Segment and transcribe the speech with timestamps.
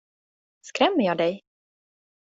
[0.61, 1.43] Skrämmer jag dig?